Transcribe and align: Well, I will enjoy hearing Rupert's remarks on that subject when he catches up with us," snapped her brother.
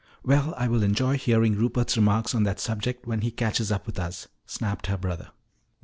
Well, 0.23 0.55
I 0.57 0.67
will 0.67 0.81
enjoy 0.81 1.15
hearing 1.19 1.53
Rupert's 1.55 1.95
remarks 1.95 2.33
on 2.33 2.41
that 2.41 2.59
subject 2.59 3.05
when 3.05 3.21
he 3.21 3.29
catches 3.29 3.71
up 3.71 3.85
with 3.85 3.99
us," 3.99 4.27
snapped 4.47 4.87
her 4.87 4.97
brother. 4.97 5.29